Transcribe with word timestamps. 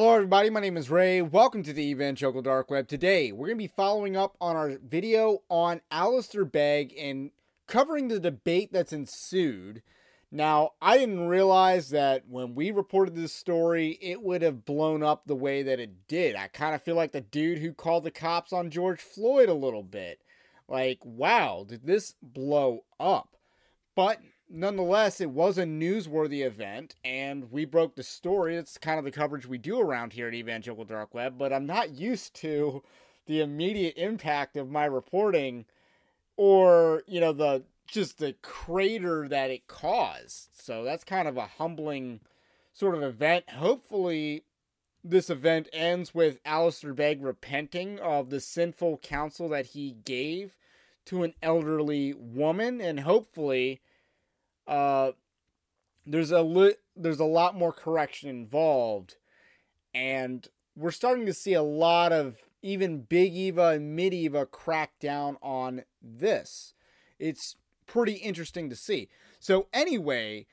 Hello, 0.00 0.14
everybody. 0.14 0.48
My 0.48 0.60
name 0.60 0.76
is 0.76 0.90
Ray. 0.90 1.20
Welcome 1.22 1.64
to 1.64 1.72
the 1.72 1.82
Evangelical 1.82 2.40
Dark 2.40 2.70
Web. 2.70 2.86
Today, 2.86 3.32
we're 3.32 3.48
going 3.48 3.58
to 3.58 3.64
be 3.64 3.66
following 3.66 4.16
up 4.16 4.36
on 4.40 4.54
our 4.54 4.78
video 4.78 5.42
on 5.48 5.80
Alistair 5.90 6.44
Begg 6.44 6.94
and 6.96 7.32
covering 7.66 8.06
the 8.06 8.20
debate 8.20 8.72
that's 8.72 8.92
ensued. 8.92 9.82
Now, 10.30 10.74
I 10.80 10.98
didn't 10.98 11.26
realize 11.26 11.90
that 11.90 12.28
when 12.28 12.54
we 12.54 12.70
reported 12.70 13.16
this 13.16 13.32
story, 13.32 13.98
it 14.00 14.22
would 14.22 14.40
have 14.42 14.64
blown 14.64 15.02
up 15.02 15.26
the 15.26 15.34
way 15.34 15.64
that 15.64 15.80
it 15.80 16.06
did. 16.06 16.36
I 16.36 16.46
kind 16.46 16.76
of 16.76 16.82
feel 16.82 16.94
like 16.94 17.10
the 17.10 17.20
dude 17.20 17.58
who 17.58 17.72
called 17.72 18.04
the 18.04 18.12
cops 18.12 18.52
on 18.52 18.70
George 18.70 19.00
Floyd 19.00 19.48
a 19.48 19.54
little 19.54 19.82
bit. 19.82 20.20
Like, 20.68 21.00
wow, 21.02 21.66
did 21.68 21.84
this 21.84 22.14
blow 22.22 22.84
up? 23.00 23.36
But 23.96 24.20
nonetheless, 24.48 25.20
it 25.20 25.30
was 25.30 25.58
a 25.58 25.64
newsworthy 25.64 26.44
event, 26.44 26.94
and 27.04 27.50
we 27.50 27.64
broke 27.64 27.94
the 27.94 28.02
story. 28.02 28.56
It's 28.56 28.78
kind 28.78 28.98
of 28.98 29.04
the 29.04 29.10
coverage 29.10 29.46
we 29.46 29.58
do 29.58 29.80
around 29.80 30.12
here 30.12 30.28
at 30.28 30.34
Evangelical 30.34 30.84
Dark 30.84 31.14
Web, 31.14 31.38
but 31.38 31.52
I'm 31.52 31.66
not 31.66 31.90
used 31.90 32.34
to 32.36 32.82
the 33.26 33.40
immediate 33.40 33.96
impact 33.96 34.56
of 34.56 34.70
my 34.70 34.86
reporting 34.86 35.66
or, 36.36 37.02
you 37.06 37.20
know, 37.20 37.32
the 37.32 37.64
just 37.86 38.18
the 38.18 38.34
crater 38.42 39.26
that 39.28 39.50
it 39.50 39.66
caused. 39.66 40.50
So 40.52 40.84
that's 40.84 41.04
kind 41.04 41.26
of 41.26 41.36
a 41.36 41.46
humbling 41.46 42.20
sort 42.72 42.94
of 42.94 43.02
event. 43.02 43.50
Hopefully, 43.50 44.44
this 45.02 45.30
event 45.30 45.68
ends 45.72 46.14
with 46.14 46.38
Alistair 46.44 46.92
Begg 46.92 47.22
repenting 47.22 47.98
of 47.98 48.30
the 48.30 48.40
sinful 48.40 48.98
counsel 48.98 49.48
that 49.48 49.66
he 49.66 49.92
gave 49.92 50.54
to 51.06 51.22
an 51.22 51.34
elderly 51.42 52.12
woman, 52.12 52.80
and 52.80 53.00
hopefully, 53.00 53.80
uh, 54.68 55.12
there's 56.06 56.30
a 56.30 56.42
li- 56.42 56.76
there's 56.94 57.20
a 57.20 57.24
lot 57.24 57.56
more 57.56 57.72
correction 57.72 58.28
involved, 58.28 59.16
and 59.94 60.46
we're 60.76 60.90
starting 60.90 61.26
to 61.26 61.34
see 61.34 61.54
a 61.54 61.62
lot 61.62 62.12
of 62.12 62.36
even 62.62 63.00
Big 63.02 63.34
Eva 63.34 63.68
and 63.68 63.96
Mid 63.96 64.14
Eva 64.14 64.46
crack 64.46 64.98
down 65.00 65.36
on 65.42 65.82
this. 66.02 66.74
It's 67.18 67.56
pretty 67.86 68.14
interesting 68.14 68.68
to 68.70 68.76
see. 68.76 69.08
So 69.40 69.66
anyway, 69.72 70.46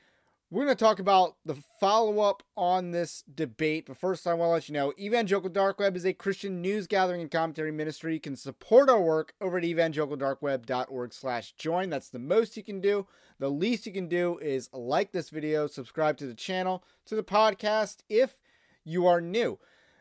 we're 0.56 0.64
going 0.64 0.78
to 0.78 0.86
talk 0.86 1.00
about 1.00 1.36
the 1.44 1.58
follow 1.82 2.22
up 2.22 2.42
on 2.56 2.92
this 2.92 3.24
debate. 3.24 3.88
But 3.88 3.98
first, 3.98 4.26
I 4.26 4.34
want 4.34 4.48
to 4.48 4.54
let 4.54 4.70
you 4.70 4.74
know 4.74 4.94
Evangelical 4.98 5.50
Dark 5.50 5.80
Web 5.80 5.98
is 5.98 6.06
a 6.06 6.14
Christian 6.14 6.62
news 6.62 6.88
gathering 6.88 7.20
and 7.20 7.30
commentary 7.30 7.74
ministry. 7.74 8.14
You 8.14 8.22
can 8.22 8.38
support 8.38 8.90
our 8.90 9.02
work 9.02 9.34
over 9.42 9.58
at 9.58 9.66
evangelicaldarkweb.org/slash 9.66 11.52
join. 11.58 11.90
That's 11.90 12.08
the 12.08 12.20
most 12.20 12.56
you 12.56 12.64
can 12.64 12.80
do. 12.80 13.06
The 13.38 13.52
least 13.52 13.86
you 13.86 13.92
can 13.92 14.08
do 14.08 14.38
is 14.38 14.70
like 14.72 15.12
this 15.12 15.30
video, 15.30 15.68
subscribe 15.68 16.16
to 16.20 16.26
the 16.26 16.34
channel, 16.34 16.86
to 17.08 17.18
the 17.18 17.24
podcast 17.24 17.98
if 18.08 18.40
you 18.86 19.06
are 19.08 19.20
new. 19.20 19.60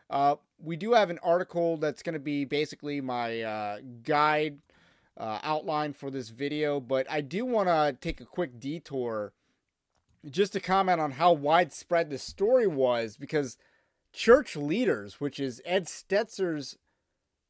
Uh, 0.09 0.35
we 0.57 0.77
do 0.77 0.93
have 0.93 1.09
an 1.09 1.19
article 1.21 1.75
that's 1.75 2.01
going 2.01 2.13
to 2.13 2.19
be 2.19 2.45
basically 2.45 3.01
my 3.01 3.41
uh, 3.41 3.79
guide 4.03 4.59
uh, 5.17 5.39
outline 5.43 5.91
for 5.91 6.09
this 6.09 6.29
video, 6.29 6.79
but 6.79 7.05
I 7.11 7.19
do 7.19 7.45
want 7.45 7.67
to 7.67 7.97
take 7.99 8.21
a 8.21 8.25
quick 8.25 8.57
detour 8.57 9.33
just 10.29 10.53
to 10.53 10.59
comment 10.59 10.99
on 10.99 11.11
how 11.11 11.33
widespread 11.33 12.09
the 12.09 12.17
story 12.17 12.67
was 12.67 13.17
because 13.17 13.57
church 14.13 14.55
leaders, 14.55 15.19
which 15.19 15.39
is 15.39 15.61
Ed 15.65 15.85
Stetzer's 15.85 16.77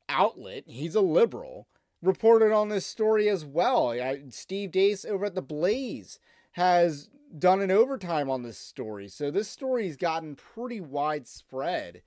outlet, 0.10 0.64
he's 0.68 0.96
a 0.96 1.02
liberal, 1.02 1.68
reported 2.02 2.52
on 2.52 2.70
this 2.70 2.86
story 2.86 3.30
as 3.30 3.46
well. 3.46 3.94
Steve 4.30 4.72
Deace 4.72 5.06
over 5.06 5.26
at 5.26 5.36
The 5.36 5.42
Blaze 5.42 6.20
has 6.52 7.10
done 7.38 7.62
an 7.62 7.72
overtime 7.72 8.30
on 8.30 8.44
this 8.44 8.58
story. 8.58 9.08
So 9.08 9.32
this 9.32 9.50
story's 9.50 9.98
gotten 9.98 10.36
pretty 10.36 10.80
widespread. 10.80 12.02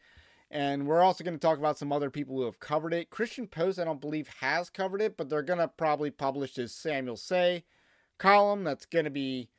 And 0.50 0.86
we're 0.86 1.02
also 1.02 1.24
going 1.24 1.34
to 1.34 1.40
talk 1.40 1.58
about 1.58 1.76
some 1.76 1.92
other 1.92 2.08
people 2.08 2.36
who 2.36 2.44
have 2.44 2.58
covered 2.58 2.94
it. 2.94 3.10
Christian 3.10 3.46
Post, 3.46 3.78
I 3.78 3.84
don't 3.84 4.00
believe, 4.00 4.28
has 4.40 4.70
covered 4.70 5.02
it, 5.02 5.16
but 5.16 5.28
they're 5.28 5.42
going 5.42 5.58
to 5.58 5.68
probably 5.68 6.10
publish 6.10 6.54
this 6.54 6.72
Samuel 6.72 7.16
Sey 7.16 7.64
column 8.16 8.64
that's 8.64 8.86
going 8.86 9.04
to 9.04 9.10
be 9.10 9.50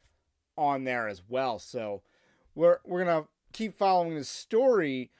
on 0.60 0.84
there 0.84 1.08
as 1.08 1.24
well. 1.28 1.58
So 1.58 2.02
we're 2.54 2.80
we're 2.86 3.06
gonna 3.06 3.26
keep 3.54 3.78
following 3.78 4.16
the 4.16 4.24
story, 4.24 5.12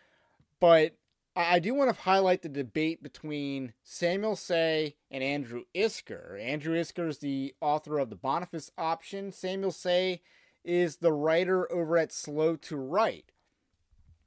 but 0.60 0.94
I 1.36 1.60
do 1.60 1.74
want 1.74 1.96
to 1.96 2.02
highlight 2.02 2.42
the 2.42 2.50
debate 2.50 3.02
between 3.02 3.74
Samuel 3.82 4.36
Sey 4.36 4.98
and 5.10 5.24
Andrew 5.24 5.64
Isker. 5.74 6.38
Andrew 6.42 6.76
Isker 6.76 7.08
is 7.08 7.20
the 7.20 7.56
author 7.62 7.98
of 7.98 8.10
the 8.10 8.18
Boniface 8.18 8.72
Option. 8.78 9.32
Samuel 9.32 9.72
Sey 9.72 10.22
is 10.66 10.98
the 10.98 11.14
writer 11.14 11.72
over 11.72 11.98
at 11.98 12.12
Slow 12.12 12.58
to 12.58 12.76
Write. 12.76 13.32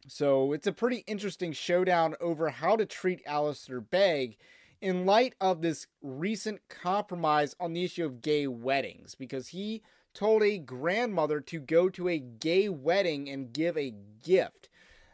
So 0.08 0.52
it's 0.52 0.66
a 0.66 0.72
pretty 0.72 1.04
interesting 1.06 1.52
showdown 1.52 2.16
over 2.20 2.48
how 2.48 2.76
to 2.76 2.86
treat 2.86 3.20
Alistair 3.26 3.80
Begg 3.80 4.38
in 4.80 5.06
light 5.06 5.34
of 5.40 5.60
this 5.60 5.86
recent 6.02 6.60
compromise 6.68 7.54
on 7.60 7.72
the 7.72 7.84
issue 7.84 8.04
of 8.04 8.22
gay 8.22 8.46
weddings, 8.46 9.14
because 9.14 9.48
he 9.48 9.82
told 10.14 10.42
a 10.42 10.58
grandmother 10.58 11.40
to 11.40 11.60
go 11.60 11.88
to 11.90 12.08
a 12.08 12.18
gay 12.18 12.68
wedding 12.68 13.28
and 13.28 13.52
give 13.52 13.76
a 13.76 13.94
gift. 14.22 14.68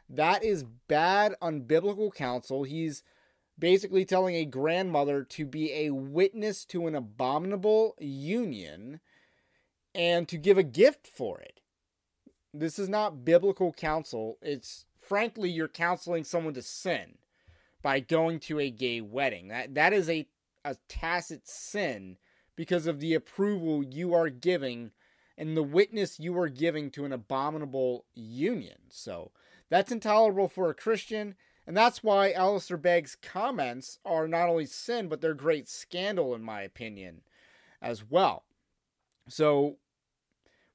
That 0.08 0.42
is 0.42 0.64
bad 0.64 1.34
unbiblical 1.42 2.12
counsel. 2.12 2.64
He's 2.64 3.02
basically 3.58 4.04
telling 4.04 4.36
a 4.36 4.44
grandmother 4.44 5.24
to 5.24 5.44
be 5.44 5.72
a 5.72 5.90
witness 5.90 6.64
to 6.66 6.86
an 6.86 6.94
abominable 6.94 7.94
union 7.98 9.00
and 9.94 10.28
to 10.28 10.38
give 10.38 10.58
a 10.58 10.62
gift 10.62 11.06
for 11.06 11.40
it. 11.40 11.60
This 12.54 12.78
is 12.78 12.88
not 12.88 13.24
biblical 13.24 13.72
counsel. 13.72 14.38
It's 14.40 14.86
frankly 15.00 15.50
you're 15.50 15.68
counseling 15.68 16.24
someone 16.24 16.54
to 16.54 16.62
sin 16.62 17.18
by 17.82 18.00
going 18.00 18.40
to 18.40 18.58
a 18.58 18.70
gay 18.70 19.00
wedding. 19.00 19.48
That 19.48 19.74
that 19.74 19.92
is 19.92 20.08
a 20.08 20.26
a 20.64 20.76
tacit 20.88 21.48
sin 21.48 22.16
because 22.58 22.88
of 22.88 22.98
the 22.98 23.14
approval 23.14 23.84
you 23.84 24.12
are 24.12 24.28
giving 24.28 24.90
and 25.38 25.56
the 25.56 25.62
witness 25.62 26.18
you 26.18 26.36
are 26.36 26.48
giving 26.48 26.90
to 26.90 27.04
an 27.04 27.12
abominable 27.12 28.04
union. 28.16 28.78
So 28.88 29.30
that's 29.70 29.92
intolerable 29.92 30.48
for 30.48 30.68
a 30.68 30.74
Christian, 30.74 31.36
and 31.68 31.76
that's 31.76 32.02
why 32.02 32.32
Alistair 32.32 32.76
Begg's 32.76 33.14
comments 33.14 34.00
are 34.04 34.26
not 34.26 34.48
only 34.48 34.66
sin, 34.66 35.06
but 35.06 35.20
they're 35.20 35.34
great 35.34 35.68
scandal, 35.68 36.34
in 36.34 36.42
my 36.42 36.62
opinion, 36.62 37.20
as 37.80 38.02
well. 38.10 38.42
So 39.28 39.76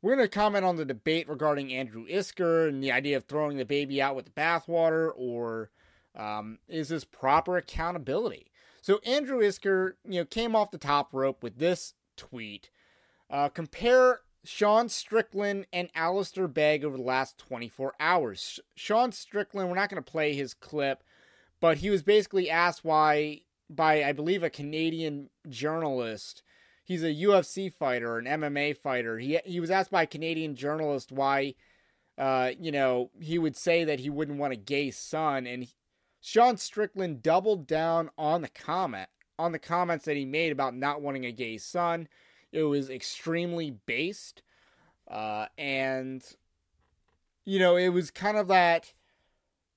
we're 0.01 0.15
going 0.15 0.25
to 0.25 0.33
comment 0.33 0.63
on 0.63 0.77
the 0.77 0.85
debate 0.85 1.27
regarding 1.27 1.73
Andrew 1.73 2.07
Isker 2.07 2.69
and 2.69 2.81
the 2.81 2.93
idea 2.93 3.17
of 3.17 3.25
throwing 3.25 3.57
the 3.57 3.65
baby 3.65 4.01
out 4.01 4.15
with 4.15 4.23
the 4.23 4.31
bathwater, 4.31 5.11
or 5.17 5.69
um, 6.15 6.59
is 6.69 6.87
this 6.87 7.03
proper 7.03 7.57
accountability? 7.57 8.52
So 8.83 8.99
Andrew 9.05 9.39
Isker, 9.39 9.93
you 10.03 10.19
know, 10.19 10.25
came 10.25 10.57
off 10.57 10.71
the 10.71 10.77
top 10.77 11.13
rope 11.13 11.41
with 11.41 11.57
this 11.57 11.93
tweet. 12.17 12.69
Uh, 13.29 13.47
compare 13.47 14.19
Sean 14.43 14.89
Strickland 14.89 15.67
and 15.71 15.87
Alistair 15.95 16.49
Begg 16.49 16.83
over 16.83 16.97
the 16.97 17.03
last 17.03 17.37
24 17.37 17.93
hours. 17.97 18.59
Sean 18.75 19.13
Strickland, 19.13 19.69
we're 19.69 19.75
not 19.75 19.89
going 19.89 20.03
to 20.03 20.11
play 20.11 20.33
his 20.33 20.53
clip, 20.53 21.01
but 21.61 21.77
he 21.77 21.89
was 21.89 22.03
basically 22.03 22.49
asked 22.49 22.83
why 22.83 23.43
by 23.69 24.03
I 24.03 24.11
believe 24.11 24.43
a 24.43 24.49
Canadian 24.49 25.29
journalist. 25.47 26.43
He's 26.83 27.03
a 27.03 27.15
UFC 27.15 27.71
fighter, 27.71 28.17
an 28.17 28.25
MMA 28.25 28.75
fighter. 28.75 29.17
He 29.17 29.39
he 29.45 29.61
was 29.61 29.71
asked 29.71 29.91
by 29.91 30.03
a 30.03 30.07
Canadian 30.07 30.57
journalist 30.57 31.09
why 31.09 31.55
uh, 32.17 32.51
you 32.59 32.71
know, 32.71 33.11
he 33.19 33.39
would 33.39 33.55
say 33.55 33.83
that 33.85 33.99
he 33.99 34.09
wouldn't 34.09 34.37
want 34.37 34.53
a 34.53 34.57
gay 34.57 34.91
son 34.91 35.47
and 35.47 35.67
Sean 36.25 36.55
Strickland 36.55 37.21
doubled 37.21 37.67
down 37.67 38.09
on 38.17 38.41
the 38.41 38.47
comment 38.47 39.09
on 39.37 39.51
the 39.51 39.59
comments 39.59 40.05
that 40.05 40.15
he 40.15 40.23
made 40.23 40.53
about 40.53 40.73
not 40.73 41.01
wanting 41.01 41.25
a 41.25 41.33
gay 41.33 41.57
son. 41.57 42.07
It 42.53 42.63
was 42.63 42.89
extremely 42.89 43.71
based, 43.71 44.41
uh, 45.05 45.47
and 45.57 46.23
you 47.43 47.59
know 47.59 47.75
it 47.75 47.89
was 47.89 48.09
kind 48.09 48.37
of 48.37 48.47
that 48.47 48.93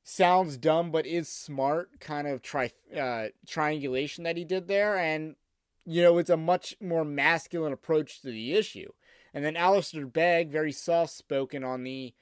sounds 0.04 0.56
dumb 0.56 0.92
but 0.92 1.04
is 1.04 1.28
smart 1.28 1.98
kind 1.98 2.28
of 2.28 2.42
tri- 2.42 2.70
uh, 2.96 3.26
triangulation 3.44 4.22
that 4.22 4.36
he 4.36 4.44
did 4.44 4.68
there, 4.68 4.96
and 4.96 5.34
you 5.84 6.00
know 6.00 6.16
it's 6.16 6.30
a 6.30 6.36
much 6.36 6.76
more 6.80 7.04
masculine 7.04 7.72
approach 7.72 8.20
to 8.20 8.28
the 8.28 8.52
issue. 8.54 8.92
And 9.34 9.44
then 9.44 9.56
Alistair 9.56 10.06
Begg, 10.06 10.52
very 10.52 10.70
soft 10.70 11.12
spoken 11.12 11.64
on 11.64 11.82
the 11.82 12.14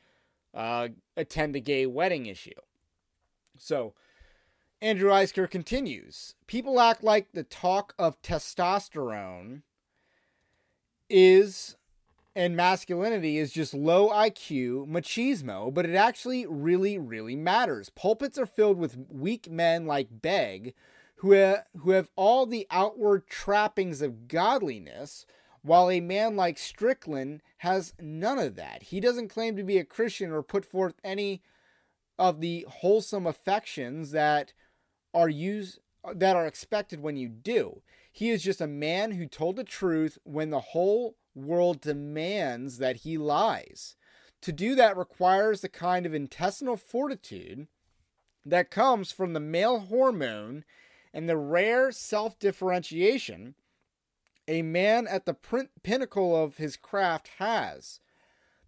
uh, 0.55 0.89
attend 1.15 1.57
a 1.57 1.61
gay 1.61 1.85
wedding 1.85 2.25
issue. 2.25 2.53
So 3.59 3.93
Andrew 4.85 5.09
Isker 5.09 5.51
continues. 5.51 6.35
People 6.47 6.79
act 6.79 7.03
like 7.03 7.33
the 7.33 7.43
talk 7.43 7.95
of 7.99 8.21
testosterone 8.21 9.63
is 11.09 11.77
and 12.37 12.55
masculinity 12.55 13.39
is 13.39 13.51
just 13.51 13.73
low 13.73 14.11
IQ 14.11 14.87
machismo, 14.87 15.73
but 15.73 15.87
it 15.87 15.95
actually 15.95 16.45
really, 16.45 16.99
really 16.99 17.35
matters. 17.35 17.89
Pulpits 17.89 18.37
are 18.37 18.45
filled 18.45 18.77
with 18.77 19.07
weak 19.09 19.51
men 19.51 19.87
like 19.87 20.21
Begg, 20.21 20.75
who, 21.17 21.35
ha- 21.35 21.63
who 21.79 21.93
have 21.93 22.11
all 22.15 22.45
the 22.45 22.67
outward 22.71 23.27
trappings 23.27 24.03
of 24.03 24.29
godliness, 24.29 25.25
while 25.63 25.91
a 25.91 26.01
man 26.01 26.37
like 26.37 26.59
Strickland 26.59 27.41
has 27.59 27.95
none 27.99 28.39
of 28.39 28.55
that. 28.57 28.83
He 28.83 29.01
doesn't 29.01 29.29
claim 29.29 29.57
to 29.57 29.65
be 29.65 29.79
a 29.79 29.85
Christian 29.85 30.31
or 30.31 30.43
put 30.43 30.67
forth 30.67 30.97
any 31.03 31.41
of 32.19 32.43
the 32.43 32.67
wholesome 32.69 33.27
affections 33.27 34.11
that 34.11 34.53
are 35.15 35.29
used 35.29 35.79
that 36.13 36.37
are 36.37 36.47
expected 36.47 37.01
when 37.01 37.17
you 37.17 37.29
do. 37.29 37.81
He 38.13 38.31
is 38.31 38.43
just 38.43 38.61
a 38.61 38.67
man 38.67 39.13
who 39.13 39.27
told 39.27 39.57
the 39.57 39.65
truth 39.65 40.19
when 40.25 40.51
the 40.51 40.61
whole 40.61 41.17
world 41.35 41.81
demands 41.81 42.79
that 42.79 42.99
he 42.99 43.17
lies. 43.17 43.97
To 44.43 44.53
do 44.53 44.75
that 44.75 44.97
requires 44.97 45.61
the 45.61 45.69
kind 45.69 46.05
of 46.05 46.13
intestinal 46.13 46.77
fortitude 46.77 47.67
that 48.45 48.71
comes 48.71 49.11
from 49.11 49.33
the 49.33 49.41
male 49.41 49.81
hormone 49.81 50.65
and 51.15 51.29
the 51.29 51.39
rare 51.39 51.91
self 51.93 52.39
differentiation 52.39 53.55
a 54.47 54.63
man 54.63 55.07
at 55.07 55.25
the 55.25 55.37
pinnacle 55.83 56.37
of 56.37 56.59
his 56.59 56.77
craft 56.77 57.29
has. 57.39 58.01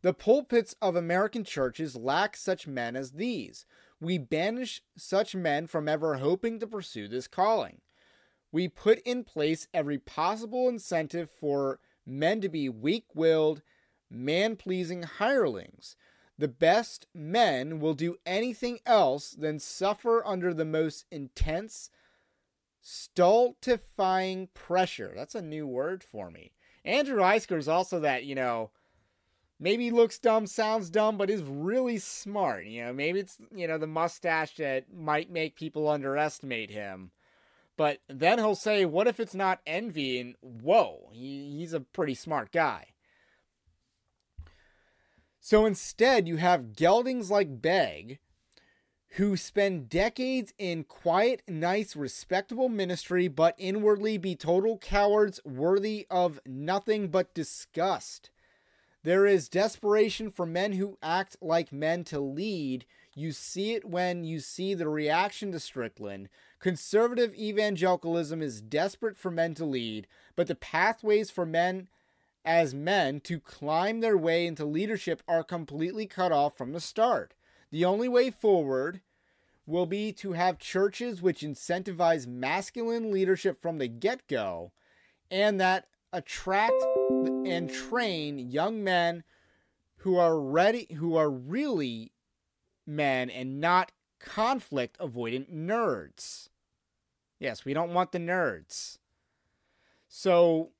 The 0.02 0.14
pulpits 0.14 0.74
of 0.80 0.96
American 0.96 1.44
churches 1.44 1.96
lack 1.96 2.36
such 2.36 2.66
men 2.66 2.96
as 2.96 3.12
these. 3.12 3.66
We 4.00 4.18
banish 4.18 4.82
such 4.96 5.34
men 5.34 5.66
from 5.66 5.88
ever 5.88 6.16
hoping 6.16 6.58
to 6.60 6.66
pursue 6.66 7.08
this 7.08 7.28
calling. 7.28 7.80
We 8.52 8.68
put 8.68 9.00
in 9.00 9.24
place 9.24 9.68
every 9.72 9.98
possible 9.98 10.68
incentive 10.68 11.30
for 11.30 11.80
men 12.06 12.40
to 12.40 12.48
be 12.48 12.68
weak 12.68 13.06
willed, 13.14 13.62
man 14.10 14.56
pleasing 14.56 15.02
hirelings. 15.02 15.96
The 16.38 16.48
best 16.48 17.06
men 17.14 17.80
will 17.80 17.94
do 17.94 18.16
anything 18.26 18.78
else 18.84 19.30
than 19.30 19.58
suffer 19.58 20.24
under 20.26 20.52
the 20.52 20.66
most 20.66 21.06
intense, 21.10 21.90
stultifying 22.82 24.48
pressure. 24.52 25.12
That's 25.16 25.34
a 25.34 25.42
new 25.42 25.66
word 25.66 26.04
for 26.04 26.30
me. 26.30 26.52
Andrew 26.84 27.20
Isker 27.20 27.58
is 27.58 27.68
also 27.68 27.98
that, 28.00 28.24
you 28.24 28.34
know, 28.34 28.70
maybe 29.58 29.90
looks 29.90 30.18
dumb, 30.18 30.46
sounds 30.46 30.90
dumb, 30.90 31.16
but 31.16 31.30
is 31.30 31.42
really 31.42 31.98
smart. 31.98 32.66
You 32.66 32.86
know, 32.86 32.92
maybe 32.92 33.20
it's, 33.20 33.38
you 33.54 33.66
know, 33.66 33.78
the 33.78 33.86
mustache 33.86 34.56
that 34.56 34.92
might 34.92 35.30
make 35.30 35.56
people 35.56 35.88
underestimate 35.88 36.70
him. 36.70 37.10
But 37.76 37.98
then 38.08 38.38
he'll 38.38 38.54
say, 38.54 38.84
What 38.84 39.06
if 39.06 39.20
it's 39.20 39.34
not 39.34 39.60
envy? 39.66 40.20
And 40.20 40.34
whoa, 40.40 41.10
he, 41.12 41.56
he's 41.58 41.72
a 41.72 41.80
pretty 41.80 42.14
smart 42.14 42.52
guy. 42.52 42.86
So 45.40 45.64
instead, 45.64 46.26
you 46.26 46.38
have 46.38 46.72
geldings 46.72 47.30
like 47.30 47.62
Begg, 47.62 48.18
who 49.10 49.36
spend 49.36 49.88
decades 49.88 50.52
in 50.58 50.84
quiet, 50.84 51.42
nice, 51.46 51.94
respectable 51.94 52.68
ministry, 52.68 53.28
but 53.28 53.54
inwardly 53.56 54.18
be 54.18 54.34
total 54.34 54.76
cowards 54.76 55.38
worthy 55.44 56.06
of 56.10 56.40
nothing 56.44 57.08
but 57.08 57.32
disgust. 57.32 58.30
There 59.06 59.24
is 59.24 59.48
desperation 59.48 60.32
for 60.32 60.46
men 60.46 60.72
who 60.72 60.98
act 61.00 61.36
like 61.40 61.72
men 61.72 62.02
to 62.06 62.18
lead. 62.18 62.84
You 63.14 63.30
see 63.30 63.74
it 63.74 63.84
when 63.84 64.24
you 64.24 64.40
see 64.40 64.74
the 64.74 64.88
reaction 64.88 65.52
to 65.52 65.60
Strickland. 65.60 66.28
Conservative 66.58 67.32
evangelicalism 67.32 68.42
is 68.42 68.60
desperate 68.60 69.16
for 69.16 69.30
men 69.30 69.54
to 69.54 69.64
lead, 69.64 70.08
but 70.34 70.48
the 70.48 70.56
pathways 70.56 71.30
for 71.30 71.46
men 71.46 71.86
as 72.44 72.74
men 72.74 73.20
to 73.20 73.38
climb 73.38 74.00
their 74.00 74.18
way 74.18 74.44
into 74.44 74.64
leadership 74.64 75.22
are 75.28 75.44
completely 75.44 76.06
cut 76.06 76.32
off 76.32 76.56
from 76.56 76.72
the 76.72 76.80
start. 76.80 77.32
The 77.70 77.84
only 77.84 78.08
way 78.08 78.32
forward 78.32 79.02
will 79.66 79.86
be 79.86 80.10
to 80.14 80.32
have 80.32 80.58
churches 80.58 81.22
which 81.22 81.42
incentivize 81.42 82.26
masculine 82.26 83.12
leadership 83.12 83.62
from 83.62 83.78
the 83.78 83.86
get 83.86 84.26
go 84.26 84.72
and 85.30 85.60
that 85.60 85.86
attract 86.16 86.82
and 87.44 87.70
train 87.70 88.38
young 88.38 88.82
men 88.82 89.22
who 89.98 90.16
are 90.16 90.40
ready 90.40 90.86
who 90.96 91.14
are 91.14 91.30
really 91.30 92.12
men 92.86 93.28
and 93.28 93.60
not 93.60 93.92
conflict 94.18 94.98
avoidant 94.98 95.52
nerds. 95.52 96.48
Yes, 97.38 97.64
we 97.64 97.74
don't 97.74 97.92
want 97.92 98.12
the 98.12 98.18
nerds. 98.18 98.98
So 100.08 100.70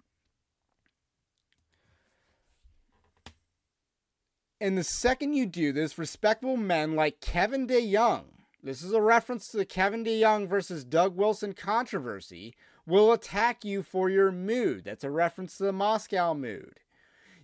and 4.58 4.78
the 4.78 4.84
second 4.84 5.34
you 5.34 5.44
do 5.44 5.72
this, 5.72 5.98
respectable 5.98 6.56
men 6.56 6.96
like 6.96 7.20
Kevin 7.20 7.66
DeYoung, 7.66 8.24
this 8.62 8.82
is 8.82 8.92
a 8.92 9.02
reference 9.02 9.48
to 9.48 9.58
the 9.58 9.66
Kevin 9.66 10.02
DeYoung 10.02 10.48
versus 10.48 10.82
Doug 10.82 11.14
Wilson 11.14 11.52
controversy, 11.52 12.54
will 12.86 13.12
attack 13.12 13.64
you 13.64 13.82
for 13.82 14.08
your 14.08 14.30
mood. 14.30 14.84
That's 14.84 15.04
a 15.04 15.10
reference 15.10 15.58
to 15.58 15.64
the 15.64 15.72
Moscow 15.72 16.34
mood. 16.34 16.80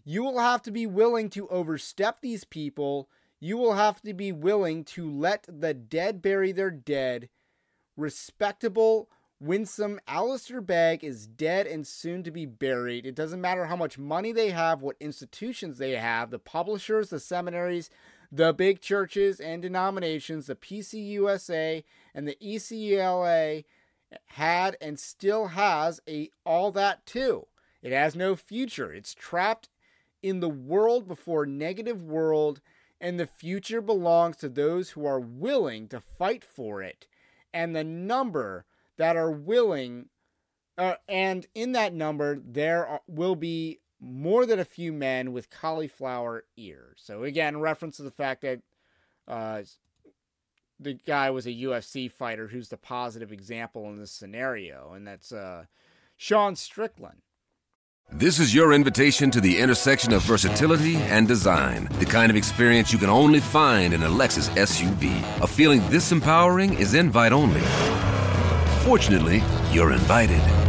You 0.04 0.22
will 0.22 0.38
have 0.38 0.62
to 0.62 0.70
be 0.70 0.86
willing 0.86 1.30
to 1.30 1.48
overstep 1.48 2.20
these 2.20 2.44
people. 2.44 3.08
You 3.40 3.56
will 3.56 3.74
have 3.74 4.00
to 4.02 4.14
be 4.14 4.32
willing 4.32 4.84
to 4.84 5.10
let 5.10 5.46
the 5.48 5.74
dead 5.74 6.22
bury 6.22 6.52
their 6.52 6.70
dead. 6.70 7.28
Respectable, 7.96 9.08
winsome 9.40 10.00
Alistair 10.06 10.60
Begg 10.60 11.04
is 11.04 11.26
dead 11.26 11.66
and 11.66 11.86
soon 11.86 12.22
to 12.22 12.30
be 12.30 12.46
buried. 12.46 13.06
It 13.06 13.14
doesn't 13.14 13.40
matter 13.40 13.66
how 13.66 13.76
much 13.76 13.98
money 13.98 14.32
they 14.32 14.50
have, 14.50 14.80
what 14.80 14.96
institutions 15.00 15.78
they 15.78 15.96
have, 15.96 16.30
the 16.30 16.38
publishers, 16.38 17.10
the 17.10 17.20
seminaries, 17.20 17.90
the 18.30 18.52
big 18.52 18.80
churches 18.80 19.40
and 19.40 19.60
denominations, 19.60 20.46
the 20.46 20.54
PCUSA 20.54 21.84
and 22.14 22.26
the 22.26 22.36
ECLA 22.42 23.64
had 24.26 24.76
and 24.80 24.98
still 24.98 25.48
has 25.48 26.00
a 26.08 26.30
all 26.44 26.70
that 26.72 27.04
too. 27.06 27.46
It 27.82 27.92
has 27.92 28.14
no 28.14 28.36
future. 28.36 28.92
It's 28.92 29.14
trapped 29.14 29.68
in 30.22 30.40
the 30.40 30.48
world 30.48 31.08
before 31.08 31.46
negative 31.46 32.02
world 32.02 32.60
and 33.00 33.18
the 33.18 33.26
future 33.26 33.80
belongs 33.80 34.36
to 34.36 34.48
those 34.48 34.90
who 34.90 35.04
are 35.04 35.18
willing 35.18 35.88
to 35.88 36.00
fight 36.00 36.44
for 36.44 36.82
it. 36.82 37.06
And 37.52 37.74
the 37.74 37.82
number 37.82 38.64
that 38.96 39.16
are 39.16 39.30
willing 39.30 40.06
uh, 40.78 40.94
and 41.08 41.46
in 41.54 41.72
that 41.72 41.92
number 41.92 42.40
there 42.42 42.86
are, 42.86 43.00
will 43.06 43.36
be 43.36 43.80
more 44.00 44.46
than 44.46 44.58
a 44.58 44.64
few 44.64 44.92
men 44.92 45.32
with 45.32 45.50
cauliflower 45.50 46.44
ears. 46.56 47.00
So 47.02 47.22
again, 47.24 47.60
reference 47.60 47.96
to 47.98 48.02
the 48.02 48.10
fact 48.10 48.42
that 48.42 48.60
uh, 49.28 49.62
the 50.82 50.94
guy 50.94 51.30
was 51.30 51.46
a 51.46 51.52
UFC 51.52 52.10
fighter 52.10 52.48
who's 52.48 52.68
the 52.68 52.76
positive 52.76 53.32
example 53.32 53.88
in 53.88 53.98
this 53.98 54.12
scenario, 54.12 54.92
and 54.94 55.06
that's 55.06 55.32
uh, 55.32 55.64
Sean 56.16 56.56
Strickland. 56.56 57.22
This 58.10 58.38
is 58.38 58.54
your 58.54 58.74
invitation 58.74 59.30
to 59.30 59.40
the 59.40 59.58
intersection 59.58 60.12
of 60.12 60.22
versatility 60.22 60.96
and 60.96 61.26
design. 61.26 61.88
The 61.98 62.04
kind 62.04 62.30
of 62.30 62.36
experience 62.36 62.92
you 62.92 62.98
can 62.98 63.08
only 63.08 63.40
find 63.40 63.94
in 63.94 64.02
a 64.02 64.08
Lexus 64.08 64.50
SUV. 64.50 65.42
A 65.42 65.46
feeling 65.46 65.80
this 65.88 66.12
empowering 66.12 66.74
is 66.74 66.92
invite 66.92 67.32
only. 67.32 67.62
Fortunately, 68.84 69.42
you're 69.72 69.92
invited. 69.92 70.61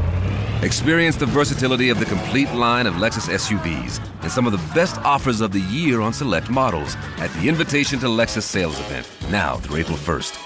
Experience 0.64 1.18
the 1.18 1.26
versatility 1.26 1.90
of 1.90 2.00
the 2.00 2.06
complete 2.06 2.50
line 2.54 2.88
of 2.88 2.94
Lexus 2.94 3.28
SUVs 3.28 4.00
and 4.22 4.32
some 4.32 4.46
of 4.46 4.54
the 4.54 4.74
best 4.74 4.98
offers 5.00 5.42
of 5.42 5.52
the 5.52 5.60
year 5.60 6.00
on 6.00 6.14
select 6.14 6.50
models 6.50 6.96
at 7.18 7.30
the 7.34 7.50
Invitation 7.50 8.00
to 8.00 8.06
Lexus 8.06 8.44
sales 8.44 8.80
event, 8.80 9.06
now 9.30 9.58
through 9.58 9.82
April 9.82 9.98
1st. 9.98 10.40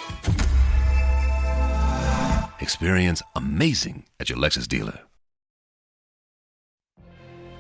Experience 2.60 3.22
amazing 3.36 4.06
at 4.20 4.28
your 4.28 4.40
Lexus 4.40 4.68
dealer. 4.68 5.02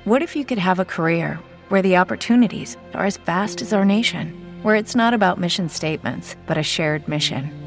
What 0.05 0.23
if 0.23 0.35
you 0.35 0.43
could 0.43 0.57
have 0.57 0.79
a 0.79 0.85
career 0.85 1.39
where 1.69 1.83
the 1.83 1.97
opportunities 1.97 2.75
are 2.95 3.05
as 3.05 3.17
vast 3.17 3.61
as 3.61 3.71
our 3.71 3.85
nation, 3.85 4.33
where 4.63 4.75
it's 4.75 4.95
not 4.95 5.13
about 5.13 5.39
mission 5.39 5.69
statements, 5.69 6.35
but 6.47 6.57
a 6.57 6.63
shared 6.63 7.07
mission? 7.07 7.66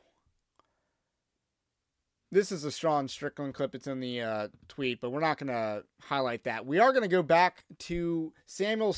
this 2.31 2.51
is 2.51 2.63
a 2.63 2.71
Sean 2.71 3.07
Strickland 3.07 3.53
clip. 3.53 3.75
It's 3.75 3.87
in 3.87 3.99
the 3.99 4.21
uh, 4.21 4.47
tweet, 4.67 5.01
but 5.01 5.09
we're 5.11 5.19
not 5.19 5.37
going 5.37 5.47
to 5.47 5.83
highlight 6.01 6.45
that. 6.45 6.65
We 6.65 6.79
are 6.79 6.93
going 6.93 7.03
to 7.03 7.09
go 7.09 7.23
back 7.23 7.65
to 7.79 8.33
Samuel 8.45 8.95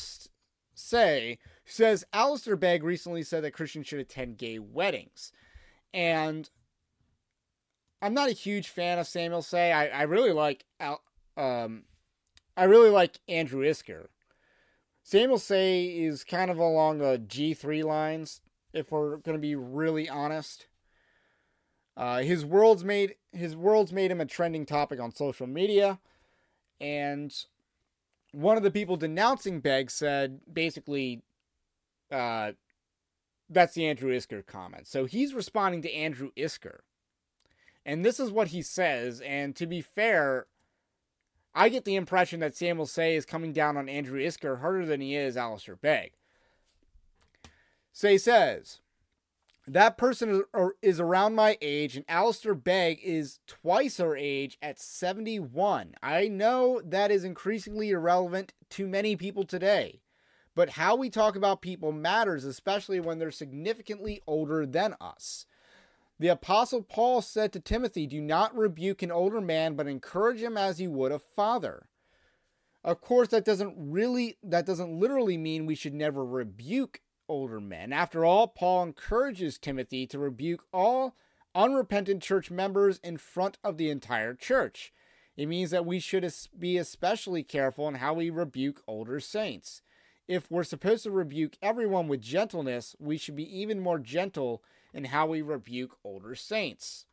Sey. 0.75 1.39
who 1.65 1.71
says 1.71 2.05
Alistair 2.13 2.55
Begg 2.55 2.83
recently 2.83 3.23
said 3.23 3.43
that 3.43 3.51
Christians 3.51 3.87
should 3.87 3.99
attend 3.99 4.37
gay 4.37 4.59
weddings. 4.59 5.31
And 5.93 6.49
I'm 8.01 8.13
not 8.13 8.29
a 8.29 8.33
huge 8.33 8.67
fan 8.67 8.99
of 8.99 9.07
Samuel 9.07 9.41
Sey. 9.41 9.71
I, 9.71 9.87
I 9.87 10.01
really 10.03 10.31
like 10.31 10.65
um, 11.37 11.83
I 12.55 12.65
really 12.65 12.89
like 12.89 13.19
Andrew 13.27 13.65
Isker. 13.65 14.07
Samuel 15.03 15.39
Sey 15.39 15.85
is 15.85 16.23
kind 16.23 16.51
of 16.51 16.59
along 16.59 16.99
the 16.99 17.21
G3 17.27 17.83
lines, 17.83 18.41
if 18.73 18.91
we're 18.91 19.17
going 19.17 19.35
to 19.35 19.41
be 19.41 19.55
really 19.55 20.07
honest. 20.07 20.67
Uh, 21.95 22.21
his 22.21 22.43
world's 22.43 22.83
made 22.83 23.15
his 23.31 23.55
world's 23.55 23.91
made 23.91 24.11
him 24.11 24.21
a 24.21 24.25
trending 24.25 24.65
topic 24.65 24.99
on 24.99 25.11
social 25.11 25.47
media, 25.47 25.99
And 26.79 27.33
one 28.31 28.57
of 28.57 28.63
the 28.63 28.71
people 28.71 28.97
denouncing 28.97 29.59
Begg 29.59 29.89
said 29.89 30.41
basically, 30.51 31.21
uh, 32.11 32.53
that's 33.49 33.73
the 33.73 33.87
Andrew 33.87 34.11
Isker 34.11 34.45
comment. 34.45 34.87
So 34.87 35.05
he's 35.05 35.33
responding 35.33 35.81
to 35.83 35.93
Andrew 35.93 36.31
Isker. 36.35 36.79
And 37.85 38.03
this 38.03 38.19
is 38.19 38.31
what 38.31 38.49
he 38.49 38.61
says. 38.61 39.21
And 39.21 39.55
to 39.55 39.67
be 39.67 39.81
fair, 39.81 40.47
I 41.55 41.69
get 41.69 41.85
the 41.85 41.95
impression 41.95 42.39
that 42.39 42.55
Samuel 42.55 42.85
Sey 42.85 43.15
is 43.15 43.25
coming 43.25 43.53
down 43.53 43.77
on 43.77 43.87
Andrew 43.87 44.19
Isker 44.19 44.61
harder 44.61 44.85
than 44.85 45.01
he 45.01 45.15
is 45.15 45.37
Alistair 45.37 45.75
Begg. 45.75 46.13
Sey 47.91 48.17
says, 48.17 48.79
that 49.67 49.97
person 49.97 50.43
is 50.81 50.99
around 50.99 51.35
my 51.35 51.57
age, 51.61 51.95
and 51.95 52.03
Alistair 52.09 52.53
Begg 52.53 52.99
is 53.01 53.39
twice 53.47 53.99
our 53.99 54.15
age 54.15 54.57
at 54.61 54.79
71. 54.79 55.95
I 56.03 56.27
know 56.27 56.81
that 56.83 57.11
is 57.11 57.23
increasingly 57.23 57.91
irrelevant 57.91 58.53
to 58.71 58.87
many 58.87 59.15
people 59.15 59.45
today, 59.45 60.01
but 60.53 60.71
how 60.71 60.95
we 60.97 61.09
talk 61.09 61.37
about 61.37 61.61
people 61.61 61.93
matters, 61.93 62.43
especially 62.43 62.99
when 62.99 63.19
they're 63.19 63.31
significantly 63.31 64.21
older 64.27 64.65
than 64.65 64.95
us. 64.99 65.45
The 66.19 66.27
Apostle 66.27 66.83
Paul 66.83 67.21
said 67.21 67.53
to 67.53 67.59
Timothy, 67.59 68.05
Do 68.05 68.21
not 68.21 68.55
rebuke 68.55 69.01
an 69.01 69.11
older 69.11 69.41
man, 69.41 69.75
but 69.75 69.87
encourage 69.87 70.41
him 70.41 70.57
as 70.57 70.81
you 70.81 70.91
would 70.91 71.11
a 71.11 71.19
father. 71.19 71.87
Of 72.83 72.99
course, 72.99 73.29
that 73.29 73.45
doesn't 73.45 73.75
really, 73.77 74.37
that 74.43 74.65
doesn't 74.65 74.99
literally 74.99 75.37
mean 75.37 75.65
we 75.65 75.75
should 75.75 75.93
never 75.93 76.25
rebuke 76.25 76.99
older 77.27 77.59
men. 77.59 77.93
After 77.93 78.25
all, 78.25 78.47
Paul 78.47 78.83
encourages 78.83 79.57
Timothy 79.57 80.05
to 80.07 80.19
rebuke 80.19 80.65
all 80.73 81.15
unrepentant 81.55 82.21
church 82.23 82.49
members 82.49 82.99
in 83.03 83.17
front 83.17 83.57
of 83.63 83.77
the 83.77 83.89
entire 83.89 84.33
church. 84.33 84.93
It 85.35 85.47
means 85.47 85.71
that 85.71 85.85
we 85.85 85.99
should 85.99 86.31
be 86.57 86.77
especially 86.77 87.43
careful 87.43 87.87
in 87.87 87.95
how 87.95 88.13
we 88.13 88.29
rebuke 88.29 88.83
older 88.87 89.19
saints. 89.19 89.81
If 90.27 90.49
we're 90.49 90.63
supposed 90.63 91.03
to 91.03 91.11
rebuke 91.11 91.57
everyone 91.61 92.07
with 92.07 92.21
gentleness, 92.21 92.95
we 92.99 93.17
should 93.17 93.35
be 93.35 93.59
even 93.59 93.79
more 93.79 93.99
gentle 93.99 94.63
in 94.93 95.05
how 95.05 95.27
we 95.27 95.41
rebuke 95.41 95.97
older 96.03 96.35
saints. 96.35 97.07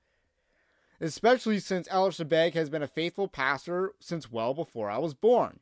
Especially 1.01 1.59
since 1.59 1.89
Alistair 1.89 2.27
Begg 2.27 2.55
has 2.55 2.69
been 2.69 2.83
a 2.83 2.89
faithful 2.89 3.27
pastor 3.27 3.95
since 4.01 4.31
well 4.31 4.53
before 4.53 4.91
I 4.91 4.99
was 4.99 5.15
born. 5.15 5.61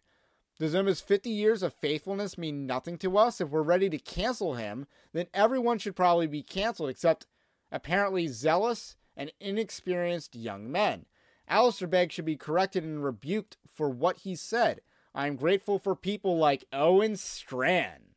Does 0.58 0.74
almost 0.74 1.06
50 1.06 1.30
years 1.30 1.62
of 1.62 1.72
faithfulness 1.72 2.36
mean 2.36 2.66
nothing 2.66 2.98
to 2.98 3.16
us? 3.16 3.40
If 3.40 3.50
we're 3.50 3.62
ready 3.62 3.88
to 3.90 3.98
cancel 3.98 4.54
him, 4.54 4.86
then 5.12 5.26
everyone 5.32 5.78
should 5.78 5.94
probably 5.94 6.26
be 6.26 6.42
canceled 6.42 6.90
except 6.90 7.26
apparently 7.70 8.26
zealous 8.26 8.96
and 9.16 9.32
inexperienced 9.40 10.34
young 10.34 10.70
men. 10.70 11.06
Alistair 11.46 11.86
Begg 11.86 12.10
should 12.10 12.24
be 12.24 12.36
corrected 12.36 12.82
and 12.82 13.04
rebuked 13.04 13.56
for 13.72 13.88
what 13.88 14.18
he 14.18 14.34
said. 14.34 14.80
I 15.14 15.28
am 15.28 15.36
grateful 15.36 15.78
for 15.78 15.94
people 15.94 16.36
like 16.36 16.64
Owen 16.72 17.16
Strachan. 17.16 18.14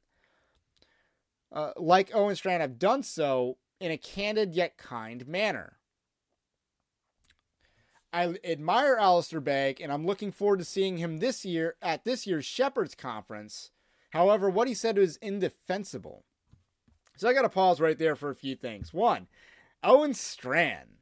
Uh, 1.52 1.72
like 1.78 2.14
Owen 2.14 2.36
Strachan 2.36 2.62
have 2.62 2.80
done 2.80 3.04
so 3.04 3.58
in 3.80 3.92
a 3.92 3.98
candid 3.98 4.54
yet 4.54 4.78
kind 4.78 5.28
manner. 5.28 5.78
I 8.14 8.36
admire 8.44 8.98
Alistair 9.00 9.40
Begg, 9.40 9.80
and 9.80 9.92
I'm 9.92 10.06
looking 10.06 10.32
forward 10.32 10.60
to 10.60 10.66
seeing 10.66 10.98
him 10.98 11.20
this 11.20 11.46
year 11.46 11.76
at 11.82 12.04
this 12.04 12.28
year's 12.28 12.46
Shepherds 12.46 12.94
Conference. 12.94 13.72
However, 14.10 14.50
what 14.50 14.68
he 14.68 14.74
said 14.74 14.98
was 14.98 15.16
indefensible. 15.18 16.26
So 17.16 17.30
I 17.30 17.34
got 17.34 17.44
to 17.44 17.50
pause 17.50 17.80
right 17.80 17.98
there 17.98 18.16
for 18.16 18.30
a 18.30 18.36
few 18.36 18.56
things. 18.56 18.94
One, 18.94 19.28
Owen 19.82 20.14
Strachan, 20.14 20.98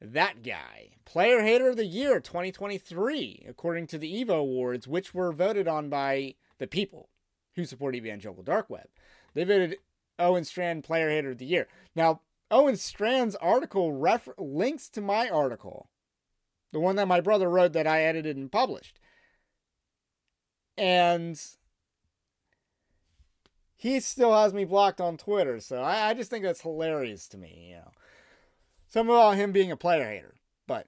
that 0.00 0.42
guy, 0.42 0.90
Player 1.04 1.42
Hater 1.42 1.68
of 1.68 1.76
the 1.76 1.84
Year 1.84 2.20
2023, 2.20 3.44
according 3.46 3.86
to 3.88 3.98
the 3.98 4.24
Evo 4.24 4.40
Awards, 4.40 4.88
which 4.88 5.12
were 5.12 5.32
voted 5.32 5.68
on 5.68 5.90
by 5.90 6.36
the 6.58 6.66
people 6.66 7.10
who 7.54 7.66
support 7.66 7.94
Evangelical 7.94 8.42
Dark 8.42 8.70
Web. 8.70 8.88
They 9.34 9.44
voted 9.44 9.76
Owen 10.18 10.44
Strachan 10.44 10.80
Player 10.80 11.10
Hater 11.10 11.32
of 11.32 11.38
the 11.38 11.44
Year. 11.44 11.68
Now, 11.94 12.22
Owen 12.50 12.76
Strachan's 12.76 13.36
article 13.36 13.92
links 14.38 14.88
to 14.90 15.02
my 15.02 15.28
article 15.28 15.89
the 16.72 16.80
one 16.80 16.96
that 16.96 17.08
my 17.08 17.20
brother 17.20 17.48
wrote 17.48 17.72
that 17.72 17.86
I 17.86 18.02
edited 18.02 18.36
and 18.36 18.50
published. 18.50 18.98
And 20.76 21.40
he 23.76 24.00
still 24.00 24.34
has 24.34 24.52
me 24.52 24.64
blocked 24.64 25.00
on 25.00 25.16
Twitter, 25.16 25.60
so 25.60 25.82
I, 25.82 26.10
I 26.10 26.14
just 26.14 26.30
think 26.30 26.44
that's 26.44 26.62
hilarious 26.62 27.26
to 27.28 27.38
me, 27.38 27.68
you 27.70 27.76
know. 27.76 27.90
Some 28.86 29.08
about 29.08 29.36
him 29.36 29.52
being 29.52 29.70
a 29.70 29.76
player 29.76 30.04
hater. 30.04 30.34
But 30.66 30.86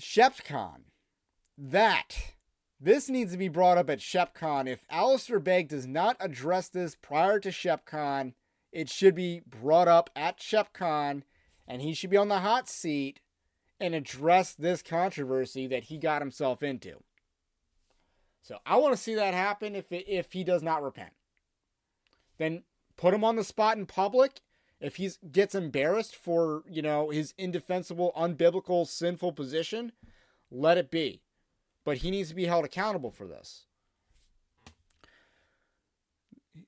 ShepCon, 0.00 0.82
that 1.56 2.34
this 2.80 3.08
needs 3.08 3.32
to 3.32 3.38
be 3.38 3.48
brought 3.48 3.78
up 3.78 3.90
at 3.90 3.98
ShepCon. 3.98 4.66
If 4.66 4.84
Alistair 4.90 5.38
Begg 5.38 5.68
does 5.68 5.86
not 5.86 6.16
address 6.18 6.68
this 6.68 6.94
prior 6.94 7.38
to 7.40 7.50
ShepCon, 7.50 8.32
it 8.72 8.88
should 8.88 9.14
be 9.14 9.40
brought 9.46 9.88
up 9.88 10.10
at 10.16 10.38
ShepCon, 10.38 11.22
and 11.68 11.82
he 11.82 11.92
should 11.92 12.10
be 12.10 12.16
on 12.16 12.28
the 12.28 12.40
hot 12.40 12.68
seat 12.68 13.20
and 13.80 13.94
address 13.94 14.52
this 14.52 14.82
controversy 14.82 15.66
that 15.66 15.84
he 15.84 15.96
got 15.96 16.22
himself 16.22 16.62
into. 16.62 17.02
So 18.42 18.58
I 18.66 18.76
want 18.76 18.94
to 18.94 19.00
see 19.00 19.14
that 19.14 19.34
happen 19.34 19.74
if 19.74 19.90
it, 19.92 20.06
if 20.08 20.32
he 20.32 20.44
does 20.44 20.62
not 20.62 20.82
repent. 20.82 21.12
Then 22.38 22.62
put 22.96 23.14
him 23.14 23.24
on 23.24 23.36
the 23.36 23.44
spot 23.44 23.76
in 23.76 23.86
public. 23.86 24.40
If 24.80 24.96
he 24.96 25.10
gets 25.30 25.54
embarrassed 25.54 26.16
for, 26.16 26.62
you 26.68 26.80
know, 26.80 27.10
his 27.10 27.34
indefensible, 27.36 28.12
unbiblical, 28.16 28.86
sinful 28.86 29.32
position, 29.32 29.92
let 30.50 30.78
it 30.78 30.90
be. 30.90 31.20
But 31.84 31.98
he 31.98 32.10
needs 32.10 32.30
to 32.30 32.34
be 32.34 32.46
held 32.46 32.64
accountable 32.64 33.10
for 33.10 33.26
this. 33.26 33.66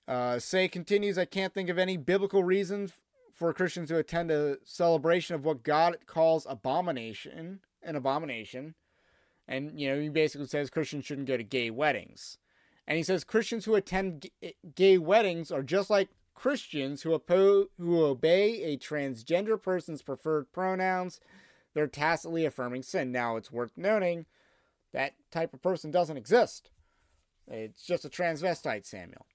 Uh, 0.06 0.38
Sey 0.38 0.68
continues, 0.68 1.16
I 1.16 1.24
can't 1.24 1.54
think 1.54 1.68
of 1.68 1.78
any 1.78 1.96
biblical 1.96 2.44
reason 2.44 2.90
for 3.32 3.52
Christians 3.52 3.88
to 3.88 3.98
attend 3.98 4.30
a 4.30 4.58
celebration 4.64 5.34
of 5.34 5.44
what 5.44 5.62
God 5.62 5.96
calls 6.06 6.46
abomination, 6.48 7.60
an 7.82 7.96
abomination. 7.96 8.74
And, 9.48 9.78
you 9.78 9.88
know, 9.88 10.00
he 10.00 10.08
basically 10.08 10.46
says 10.46 10.70
Christians 10.70 11.04
shouldn't 11.04 11.28
go 11.28 11.36
to 11.36 11.42
gay 11.42 11.70
weddings. 11.70 12.38
And 12.86 12.96
he 12.96 13.02
says 13.02 13.24
Christians 13.24 13.64
who 13.64 13.74
attend 13.74 14.28
eh, 14.42 14.52
gay 14.74 14.98
weddings 14.98 15.50
are 15.50 15.62
just 15.62 15.90
like 15.90 16.08
Christians 16.34 17.02
who, 17.02 17.14
oppose, 17.14 17.68
who 17.78 18.04
obey 18.04 18.62
a 18.62 18.76
transgender 18.76 19.60
person's 19.60 20.02
preferred 20.02 20.52
pronouns. 20.52 21.20
They're 21.74 21.86
tacitly 21.86 22.44
affirming 22.44 22.82
sin. 22.82 23.12
Now, 23.12 23.36
it's 23.36 23.52
worth 23.52 23.72
noting 23.76 24.26
that 24.92 25.14
type 25.30 25.54
of 25.54 25.62
person 25.62 25.90
doesn't 25.90 26.16
exist. 26.16 26.70
It's 27.48 27.84
just 27.84 28.04
a 28.04 28.08
transvestite, 28.08 28.84
Samuel. 28.84 29.26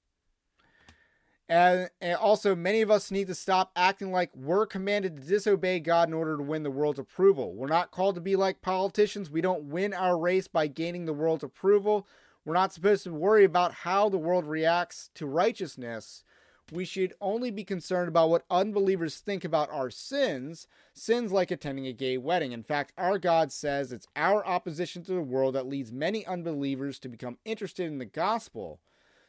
And, 1.49 1.89
and, 2.01 2.17
also, 2.17 2.55
many 2.55 2.81
of 2.81 2.91
us 2.91 3.09
need 3.09 3.27
to 3.27 3.35
stop 3.35 3.71
acting 3.75 4.11
like 4.11 4.31
we're 4.35 4.65
commanded 4.65 5.15
to 5.15 5.27
disobey 5.27 5.79
God 5.79 6.09
in 6.09 6.13
order 6.13 6.35
to 6.35 6.43
win 6.43 6.63
the 6.63 6.71
world's 6.71 6.99
approval. 6.99 7.53
We're 7.53 7.67
not 7.67 7.91
called 7.91 8.15
to 8.15 8.21
be 8.21 8.35
like 8.35 8.61
politicians. 8.61 9.31
We 9.31 9.39
don't 9.39 9.65
win 9.65 9.93
our 9.93 10.17
race 10.17 10.47
by 10.47 10.67
gaining 10.67 11.05
the 11.05 11.13
world's 11.13 11.45
approval. 11.45 12.05
We're 12.43 12.53
not 12.53 12.73
supposed 12.73 13.05
to 13.05 13.13
worry 13.13 13.45
about 13.45 13.73
how 13.73 14.09
the 14.09 14.17
world 14.17 14.45
reacts 14.45 15.09
to 15.15 15.25
righteousness. 15.25 16.23
We 16.69 16.83
should 16.83 17.13
only 17.21 17.49
be 17.49 17.63
concerned 17.63 18.09
about 18.09 18.29
what 18.29 18.43
unbelievers 18.49 19.19
think 19.19 19.45
about 19.45 19.71
our 19.71 19.89
sins, 19.89 20.67
sins 20.93 21.31
like 21.31 21.49
attending 21.49 21.87
a 21.87 21.93
gay 21.93 22.17
wedding. 22.17 22.51
In 22.51 22.63
fact, 22.63 22.91
our 22.97 23.17
God 23.17 23.53
says 23.53 23.93
it's 23.93 24.07
our 24.17 24.45
opposition 24.45 25.01
to 25.03 25.13
the 25.13 25.21
world 25.21 25.55
that 25.55 25.67
leads 25.67 25.93
many 25.93 26.25
unbelievers 26.25 26.99
to 26.99 27.09
become 27.09 27.37
interested 27.45 27.87
in 27.87 27.99
the 27.99 28.05
gospel. 28.05 28.81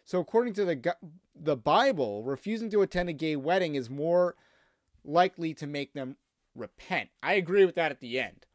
So, 0.09 0.21
according 0.21 0.55
to 0.55 0.65
the 0.65 0.97
the 1.39 1.55
Bible, 1.55 2.25
refusing 2.25 2.71
to 2.71 2.81
attend 2.81 3.11
a 3.11 3.13
gay 3.13 3.37
wedding 3.37 3.75
is 3.75 3.91
more 3.91 4.37
likely 5.05 5.53
to 5.53 5.67
make 5.67 5.93
them 5.93 6.17
repent. 6.55 7.11
I 7.23 7.35
agree 7.35 7.67
with 7.67 7.75
that 7.75 7.91
at 7.91 8.01
the 8.01 8.19
end. 8.19 8.47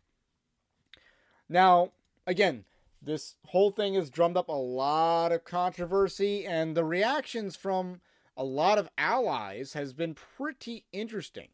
Now, 1.48 1.92
again, 2.26 2.66
this 3.00 3.36
whole 3.50 3.70
thing 3.70 3.94
has 3.94 4.10
drummed 4.10 4.36
up 4.36 4.48
a 4.50 4.52
lot 4.52 5.32
of 5.32 5.46
controversy, 5.46 6.44
and 6.44 6.76
the 6.76 6.84
reactions 6.84 7.56
from 7.56 8.02
a 8.36 8.44
lot 8.44 8.80
of 8.80 8.90
allies 8.98 9.74
has 9.74 9.94
been 9.94 10.16
pretty 10.16 10.86
interesting. 10.92 11.50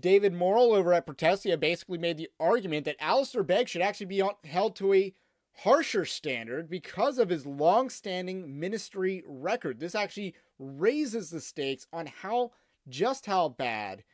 David 0.00 0.34
Morrill 0.34 0.74
over 0.74 0.92
at 0.92 1.06
Protestia 1.06 1.56
basically 1.56 1.98
made 1.98 2.16
the 2.16 2.30
argument 2.40 2.84
that 2.84 2.96
Alistair 2.98 3.44
Begg 3.44 3.68
should 3.68 3.82
actually 3.82 4.06
be 4.06 4.24
held 4.44 4.74
to 4.74 4.92
a 4.92 5.14
harsher 5.58 6.04
standard 6.04 6.70
because 6.70 7.18
of 7.18 7.28
his 7.28 7.46
long-standing 7.46 8.58
ministry 8.58 9.22
record. 9.26 9.78
This 9.78 9.94
actually 9.94 10.34
raises 10.58 11.30
the 11.30 11.40
stakes 11.40 11.86
on 11.92 12.06
how 12.06 12.52
just 12.88 13.26
how 13.26 13.48
bad 13.48 14.04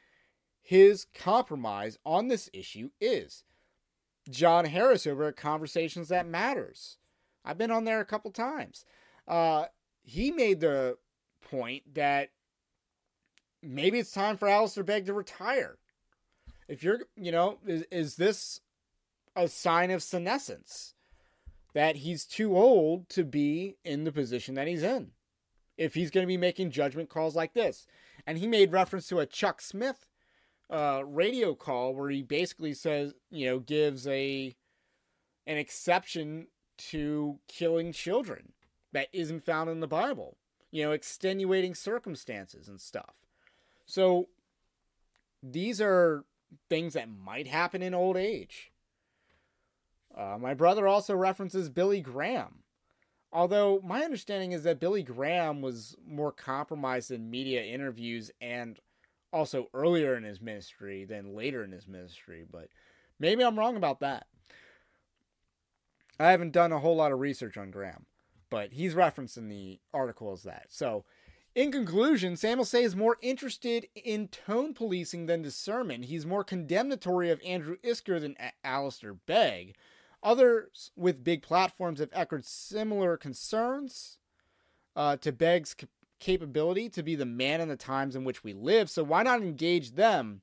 his 0.60 1.06
compromise 1.14 1.98
on 2.04 2.28
this 2.28 2.50
issue 2.52 2.90
is. 3.00 3.44
John 4.28 4.64
Harris 4.64 5.06
over 5.06 5.28
at 5.28 5.36
Conversations 5.36 6.08
That 6.08 6.26
Matters. 6.26 6.98
I've 7.44 7.58
been 7.58 7.70
on 7.70 7.84
there 7.84 8.00
a 8.00 8.04
couple 8.04 8.32
times. 8.32 8.84
Uh, 9.28 9.66
he 10.02 10.32
made 10.32 10.60
the 10.60 10.98
point 11.48 11.94
that 11.94 12.30
maybe 13.62 14.00
it's 14.00 14.10
time 14.10 14.36
for 14.36 14.48
Alistair 14.48 14.82
Begg 14.82 15.06
to 15.06 15.12
retire. 15.12 15.78
If 16.68 16.82
you're, 16.82 17.02
you 17.16 17.30
know, 17.30 17.58
is, 17.64 17.84
is 17.92 18.16
this 18.16 18.60
a 19.36 19.46
sign 19.46 19.92
of 19.92 20.02
senescence? 20.02 20.94
That 21.76 21.97
he's 21.97 22.25
too 22.25 22.56
old 22.56 23.06
to 23.06 23.23
be 23.23 23.76
in 23.85 24.04
the 24.04 24.11
position 24.11 24.54
that 24.54 24.66
he's 24.66 24.83
in 24.83 25.11
if 25.76 25.92
he's 25.92 26.11
going 26.11 26.23
to 26.23 26.26
be 26.26 26.38
making 26.38 26.71
judgment 26.71 27.11
calls 27.11 27.37
like 27.37 27.52
this. 27.52 27.87
And 28.26 28.38
he 28.38 28.47
made 28.47 28.73
reference 28.73 29.06
to 29.09 29.18
a 29.18 29.26
Chuck 29.26 29.61
Smith 29.61 30.06
uh, 30.71 31.02
radio 31.04 31.54
call 31.54 31.95
where 31.95 32.09
he 32.09 32.23
basically 32.23 32.73
says, 32.73 33.12
you 33.30 33.47
know, 33.47 33.59
gives 33.59 34.06
a 34.06 34.56
an 35.47 35.59
exception 35.59 36.47
to 36.78 37.40
killing 37.47 37.92
children 37.92 38.54
that 38.95 39.09
isn't 39.12 39.45
found 39.45 39.68
in 39.68 39.80
the 39.80 39.87
Bible. 39.87 40.38
You 40.71 40.85
know, 40.85 40.92
extenuating 40.92 41.75
circumstances 41.75 42.68
and 42.68 42.80
stuff. 42.80 43.16
So 43.85 44.28
these 45.42 45.78
are 45.83 46.25
things 46.71 46.95
that 46.95 47.11
might 47.11 47.49
happen 47.49 47.83
in 47.83 47.92
old 47.92 48.16
age. 48.16 48.73
Uh, 50.16 50.38
my 50.40 50.54
brother 50.54 50.88
also 50.88 51.14
references 51.14 51.68
Billy 51.68 52.00
Graham. 52.00 52.62
Although 53.32 53.80
my 53.85 54.02
understanding 54.02 54.52
is 54.52 54.62
that 54.62 54.80
Billy 54.80 55.02
Graham 55.02 55.61
was 55.61 55.94
more 56.06 56.32
compromised 56.32 57.11
in 57.11 57.30
media 57.30 57.62
interviews 57.62 58.30
and 58.40 58.78
also 59.32 59.68
earlier 59.75 60.16
in 60.16 60.25
his 60.25 60.40
ministry 60.40 61.04
than 61.04 61.35
later 61.35 61.62
in 61.62 61.73
his 61.73 61.87
ministry, 61.87 62.44
but 62.50 62.70
maybe 63.18 63.44
I'm 63.44 63.58
wrong 63.58 63.76
about 63.76 64.00
that. 64.00 64.26
I 66.18 66.30
haven't 66.30 66.52
done 66.52 66.73
a 66.73 66.78
whole 66.78 66.96
lot 66.96 67.12
of 67.12 67.20
research 67.20 67.58
on 67.58 67.70
Graham, 67.70 68.06
but 68.49 68.73
he's 68.73 68.94
referenced 68.94 69.37
in 69.37 69.49
the 69.49 69.80
article 69.92 70.32
as 70.32 70.44
that. 70.44 70.66
So, 70.70 71.04
in 71.54 71.73
conclusion, 71.73 72.37
Samuel 72.37 72.64
Sey 72.64 72.85
is 72.85 72.96
more 72.96 73.16
interested 73.23 73.88
in 73.94 74.28
tone 74.28 74.75
policing 74.75 75.26
than 75.26 75.42
discernment. 75.42 76.06
He's 76.06 76.26
more 76.26 76.44
condemnatory 76.44 77.30
of 77.30 77.40
Andrew 77.44 77.76
Isker 77.82 78.20
than 78.20 78.37
Alistair 78.62 79.14
Begg. 79.14 79.75
Others 80.23 80.90
with 80.96 81.25
big 81.25 81.42
platforms 81.42 82.00
have 82.00 82.11
echoed 82.12 82.44
similar 82.44 83.16
concerns 83.16 84.18
uh, 84.94 85.16
to 85.18 85.30
Begg's 85.30 85.75
c- 85.78 85.87
capability 86.18 86.88
to 86.88 87.02
be 87.02 87.14
the 87.14 87.26
man 87.26 87.61
in 87.61 87.68
the 87.68 87.76
times 87.76 88.16
in 88.16 88.25
which 88.25 88.42
we 88.42 88.52
live, 88.52 88.90
so 88.90 89.04
why 89.04 89.23
not 89.23 89.42
engage 89.42 89.92
them 89.92 90.40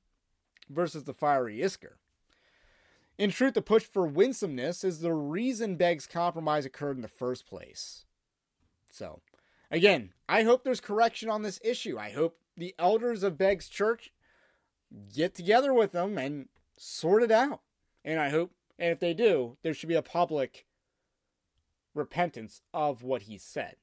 versus 0.70 1.04
the 1.04 1.12
fiery 1.12 1.58
Isker? 1.58 1.94
In 3.18 3.30
truth, 3.30 3.54
the 3.54 3.62
push 3.62 3.84
for 3.84 4.06
winsomeness 4.06 4.82
is 4.82 5.00
the 5.00 5.12
reason 5.12 5.76
Begg's 5.76 6.06
compromise 6.06 6.64
occurred 6.64 6.96
in 6.96 7.02
the 7.02 7.08
first 7.08 7.46
place. 7.46 8.04
So, 8.90 9.20
again, 9.70 10.12
I 10.28 10.42
hope 10.42 10.64
there's 10.64 10.80
correction 10.80 11.28
on 11.30 11.42
this 11.42 11.60
issue. 11.62 11.98
I 11.98 12.10
hope 12.10 12.38
the 12.56 12.74
elders 12.78 13.22
of 13.22 13.38
Begg's 13.38 13.68
church 13.68 14.12
get 15.14 15.34
together 15.34 15.72
with 15.72 15.92
them 15.92 16.18
and 16.18 16.48
sort 16.76 17.22
it 17.22 17.30
out. 17.30 17.60
And 18.04 18.20
I 18.20 18.30
hope, 18.30 18.52
and 18.78 18.90
if 18.90 19.00
they 19.00 19.14
do, 19.14 19.56
there 19.62 19.74
should 19.74 19.88
be 19.88 19.94
a 19.94 20.02
public 20.02 20.66
repentance 21.94 22.62
of 22.72 23.02
what 23.02 23.22
he 23.22 23.38
said. 23.38 23.76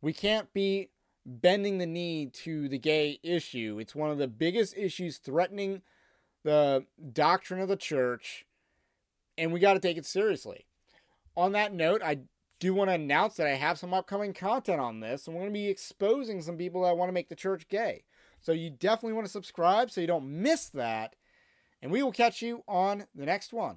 We 0.00 0.12
can't 0.12 0.52
be 0.52 0.90
bending 1.24 1.78
the 1.78 1.86
knee 1.86 2.26
to 2.26 2.68
the 2.68 2.78
gay 2.78 3.18
issue. 3.22 3.78
It's 3.80 3.94
one 3.94 4.10
of 4.10 4.18
the 4.18 4.28
biggest 4.28 4.76
issues 4.76 5.18
threatening 5.18 5.82
the 6.44 6.86
doctrine 7.12 7.60
of 7.60 7.68
the 7.68 7.76
church, 7.76 8.46
and 9.36 9.52
we 9.52 9.58
got 9.58 9.74
to 9.74 9.80
take 9.80 9.96
it 9.96 10.06
seriously. 10.06 10.66
On 11.36 11.52
that 11.52 11.74
note, 11.74 12.02
I 12.04 12.20
do 12.60 12.72
want 12.72 12.88
to 12.88 12.94
announce 12.94 13.34
that 13.36 13.48
I 13.48 13.54
have 13.54 13.78
some 13.78 13.92
upcoming 13.92 14.32
content 14.32 14.80
on 14.80 15.00
this, 15.00 15.26
and 15.26 15.34
we're 15.34 15.42
going 15.42 15.52
to 15.52 15.58
be 15.58 15.68
exposing 15.68 16.40
some 16.40 16.56
people 16.56 16.82
that 16.82 16.96
want 16.96 17.08
to 17.08 17.12
make 17.14 17.28
the 17.28 17.34
church 17.34 17.68
gay. 17.68 18.04
So 18.40 18.52
you 18.52 18.70
definitely 18.70 19.14
want 19.14 19.26
to 19.26 19.32
subscribe 19.32 19.90
so 19.90 20.00
you 20.00 20.06
don't 20.06 20.42
miss 20.42 20.68
that, 20.68 21.16
and 21.82 21.90
we 21.90 22.02
will 22.02 22.12
catch 22.12 22.42
you 22.42 22.62
on 22.66 23.06
the 23.14 23.26
next 23.26 23.52
one. 23.52 23.76